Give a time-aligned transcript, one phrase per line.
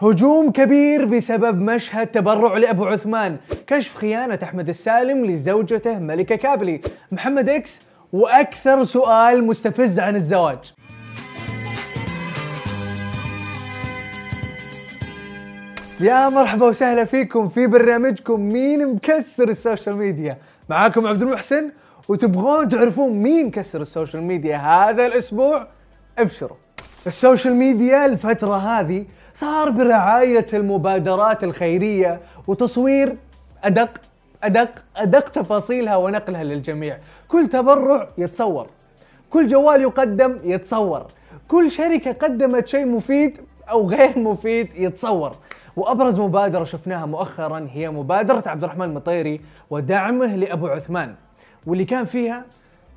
[0.00, 3.36] هجوم كبير بسبب مشهد تبرع لأبو عثمان.
[3.66, 6.80] كشف خيانة أحمد السالم لزوجته ملكة كابلي.
[7.12, 10.72] محمد إكس وأكثر سؤال مستفز عن الزواج.
[16.00, 20.38] يا مرحبا وسهلا فيكم في برنامجكم مين مكسر ال social media.
[20.68, 21.70] معاكم عبد المحسن
[22.08, 25.66] وتبغون تعرفون مين كسر ال social media هذا الأسبوع؟
[26.18, 26.65] ابشروا.
[27.06, 29.04] ال social media الفترة هذه
[29.34, 33.16] صار برعاية المبادرات الخيرية وتصوير
[33.64, 33.90] أدق
[34.42, 36.98] أدق أدق تفاصيلها ونقلها للجميع.
[37.28, 38.66] كل تبرع يتصور
[39.30, 41.06] كل جوال يقدم يتصور
[41.48, 45.36] كل شركة قدمت شيء مفيد أو غير مفيد يتصور.
[45.76, 51.14] وأبرز مبادرة شفناها مؤخرا هي مبادرة عبد الرحمن المطيري ودعمه لأبو عثمان.
[51.66, 52.44] واللي كان فيها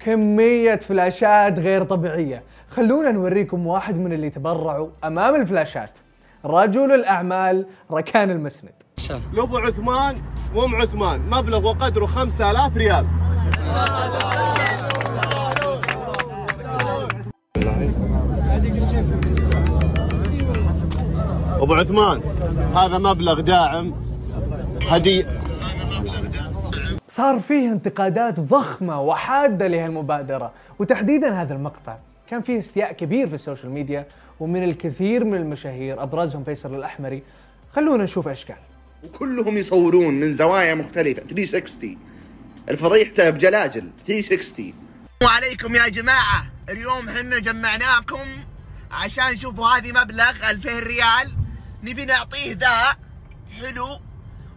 [0.00, 2.42] كمية فلاشات غير طبيعية.
[2.70, 5.98] خلونا نوريكم واحد من اللي تبرعوا أمام الفلاشات.
[6.44, 8.72] رجل الأعمال ركان المسند.
[9.32, 10.16] لابو عثمان
[10.54, 13.06] وام عثمان مبلغ وقدره 5000 ريال.
[21.60, 22.20] أبو عثمان
[22.74, 23.94] هذا مبلغ داعم
[24.88, 25.45] هدية.
[27.16, 30.52] صار فيه انتقادات ضخمة وحادة لهالمبادرة.
[30.78, 31.96] وتحديدا هذا المقطع.
[32.30, 34.06] كان فيه استياء كبير في ال social media
[34.40, 37.22] ومن الكثير من المشاهير أبرزهم فيصل الأحمري.
[37.72, 38.46] خلونا نشوف إيش
[39.04, 41.22] وكلهم يصورون من زوايا مختلفة.
[41.22, 41.98] 360
[42.68, 44.72] الفضيحته بجلاجل 360
[45.22, 46.46] وعليكم يا جماعة.
[46.68, 48.44] اليوم حنا جمعناكم
[48.90, 51.36] عشان شوفوا هذه مبلغ 2000 ريال.
[51.82, 52.96] نبي نعطيه ذا.
[53.60, 54.05] حلو.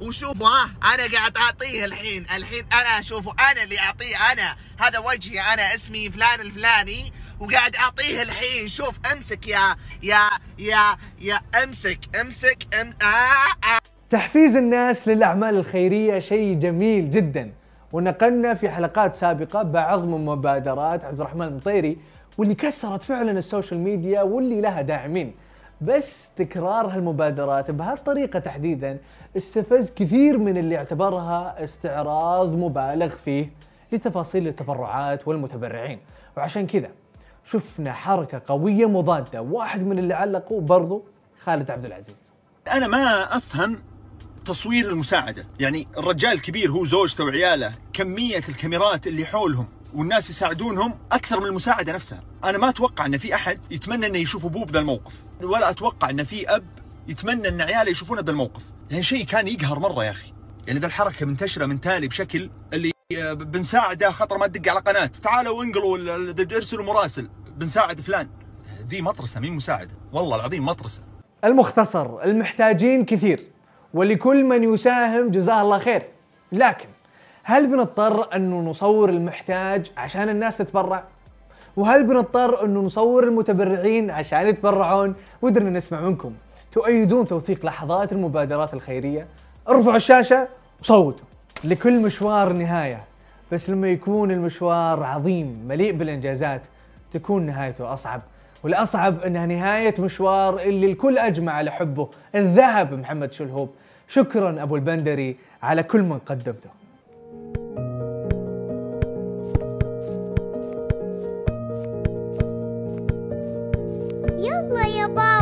[0.00, 2.22] وشوفوا ها أنا قاعد أعطيه الحين.
[2.22, 4.56] الحين أنا شوفوا أنا اللي أعطيه أنا.
[4.78, 8.68] هذا وجهي أنا اسمي فلان الفلاني وقاعد أعطيه الحين.
[8.68, 13.78] شوف أمسك يا يا يا يا أمسك أمسك أم آه آه.
[14.10, 17.52] تحفيز الناس للأعمال الخيرية شيء جميل جدا.
[17.92, 21.98] ونقلنا في حلقات سابقة بعض من مبادرات عبد الرحمن المطيري
[22.38, 25.34] واللي كسرت فعلا السوشيال ميديا واللي لها داعمين.
[25.80, 28.98] بس تكرار هالمبادرات بهالطريقة تحديدا
[29.36, 33.50] استفز كثير من اللي اعتبرها استعراض مبالغ فيه
[33.92, 35.98] لتفاصيل التبرعات والمتبرعين.
[36.36, 36.90] وعشان كذا
[37.44, 41.04] شفنا حركة قوية مضادة واحد من اللي علقوا برضو
[41.44, 42.32] خالد عبد العزيز.
[42.72, 43.78] أنا ما أفهم
[44.44, 45.46] تصوير المساعدة.
[45.60, 49.66] يعني الرجال الكبير هو زوجته وعياله كمية الكاميرات اللي حولهم.
[49.94, 52.22] والناس يساعدونهم أكثر من المساعدة نفسها.
[52.44, 56.24] أنا ما أتوقع إن في أحد يتمنى إنه يشوف أبوه بذا الموقف ولا أتوقع إن
[56.24, 56.64] في أب
[57.08, 58.62] يتمنى إن عياله يشوفونه بذا الموقف.
[58.90, 60.32] يعني شيء كان يقهر مرة يا أخي.
[60.66, 62.92] يعني ذا الحركة منتشرة من تالي بشكل اللي
[63.34, 65.06] بنساعده خطر ما تدق على قناة.
[65.06, 65.98] تعالوا انقلوا
[66.40, 67.28] ارسلوا مراسل.
[67.56, 68.28] بنساعد فلان.
[68.88, 71.02] ذي مطرسة مين مساعده؟ والله العظيم مطرسة.
[71.44, 73.40] المختصر المحتاجين كثير
[73.94, 76.02] ولكل من يساهم جزاه الله خير.
[76.52, 76.88] لكن
[77.48, 81.04] هل بنضطر أنه نصور المحتاج عشان الناس تتبرع؟
[81.76, 86.32] وهل بنضطر أنه نصور المتبرعين عشان يتبرعون؟ ودنا نسمع منكم
[86.72, 89.26] تؤيدون توثيق لحظات المبادرات الخيرية؟
[89.68, 90.48] ارفعوا الشاشة
[90.80, 91.26] وصوتوا
[91.64, 93.04] لكل مشوار نهاية
[93.52, 96.66] بس لما يكون المشوار عظيم مليء بالإنجازات
[97.12, 98.22] تكون نهايته أصعب
[98.64, 103.70] والأصعب أنها نهاية مشوار اللي الكل أجمع على حبه الذهب محمد شلهوب
[104.08, 106.85] شكرا أبو البندري على كل من قدمته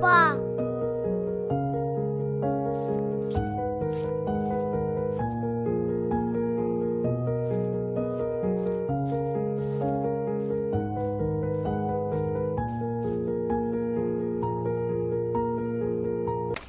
[0.00, 0.46] بابا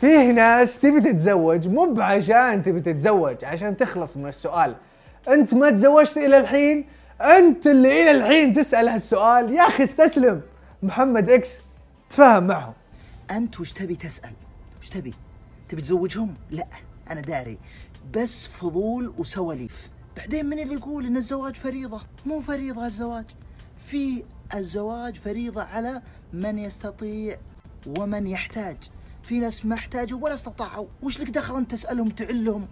[0.00, 4.74] فيه ناس تبي تتزوج مو بعشان تبي تتزوج عشان تخلص من السؤال.
[5.28, 6.84] انت ما تزوجت إلى الحين؟
[7.20, 9.54] انت اللي إلى الحين تسأل هالسؤال.
[9.54, 10.40] يا أخي استسلم.
[10.82, 11.60] محمد إكس
[12.10, 12.79] تفاهم معهم.
[13.30, 14.32] أنت وش تبي تسأل؟
[14.80, 15.14] وش تبي؟
[15.68, 16.66] تبي تزوجهم؟ لا
[17.10, 17.58] أنا داري.
[18.14, 19.90] بس فضول وسواليف.
[20.16, 23.24] بعدين من اللي يقول إن الزواج فريضة؟ مو فريضة الزواج
[23.86, 24.24] في
[24.54, 27.38] الزواج فريضة على من يستطيع
[27.98, 28.76] ومن يحتاج.
[29.22, 30.86] في ناس ما احتاجوا ولا استطاعوا.
[31.02, 32.68] وش لك دخل أنت تسألهم تعلهم؟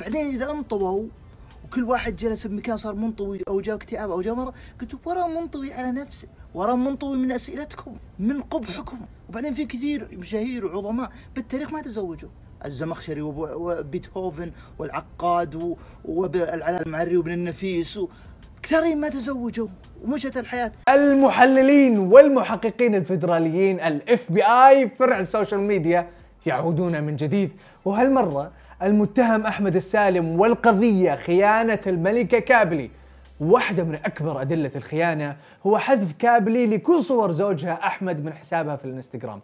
[0.00, 1.08] بعدين إذا انطووا
[1.72, 4.54] وكل واحد جلس بمكان صار منطوي أو جاء اكتئاب أو جاء مرض.
[4.80, 8.98] قلت ورا منطوي على نفسه ورا منطوي من أسئلتكم من قبحكم.
[9.28, 12.28] وبعدين في كثير مشاهير وعظماء بالتاريخ ما تزوجوا.
[12.64, 18.08] الزمخشري وب- وبيتهوفن والعقاد والعلاء المعري وابن النفيس و...
[18.62, 19.68] كثيرين ما تزوجوا
[20.04, 20.72] ومشت الحياة.
[20.88, 26.10] المحللين والمحققين الفيدراليين ال FBI فرع ال social media
[26.46, 27.52] يعودون من جديد.
[27.84, 28.50] وهالمرة
[28.82, 32.90] المتهم أحمد السالم والقضية خيانة الملكة كابلي.
[33.40, 35.36] واحدة من أكبر أدلة الخيانة
[35.66, 39.40] هو حذف كابلي لكل صور زوجها أحمد من حسابها في الانستغرام.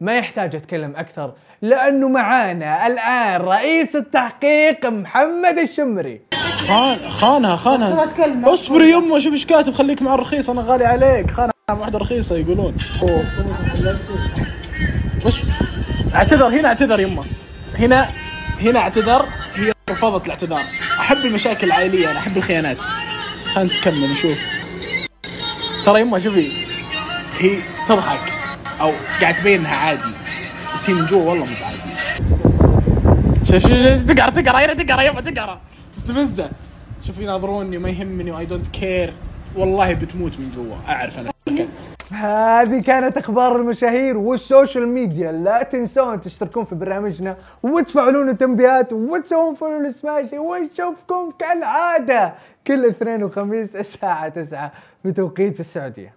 [0.00, 1.32] ما يحتاج أتكلم أكثر
[1.62, 6.20] لأنه معانا الآن رئيس التحقيق محمد الشمري.
[6.68, 8.10] خان خانها خانها.
[8.54, 9.74] اصبري يمه شوف إيش كاتب.
[9.74, 11.30] خليك مع الرخيص أنا غالي عليك.
[11.30, 12.76] خانها مع واحدة رخيصة يقولون.
[13.02, 13.24] أوه.
[16.14, 17.24] اعتذر هنا اعتذر يمه
[17.78, 18.08] هنا
[18.60, 19.24] هنا اعتذر.
[19.54, 20.62] هي رفضت الاعتذار.
[21.00, 22.76] احب المشاكل العائلية أنا أحب الخيانات.
[23.54, 24.38] خلينا نكمل نشوف.
[25.84, 26.52] ترى يمه شوفي.
[27.38, 27.58] هي
[27.88, 28.32] تضحك
[28.80, 30.02] أو قاعد تبين انها عادي.
[30.74, 31.78] بس هي من جوا والله مو عادي
[33.44, 35.60] شوف شوف شوف تقرا تقرأ هنا تقرأ يبا تقرأ.
[35.96, 36.50] تستفزه.
[37.06, 39.12] شوف يناظروني وما يهمني و I don't care
[39.56, 40.76] والله بتموت من جوا.
[40.94, 41.32] أعرف أنا.
[42.14, 45.32] هذه كانت أخبار المشاهير وال social media.
[45.32, 52.34] لا تنسون تشتركون في برنامجنا وتفعلون التنبيهات وتسوون follow للسماشي ونشوفكم كالعادة
[52.66, 54.72] كل اثنين وخميس الساعة 9
[55.04, 56.14] بتوقيت السعودية.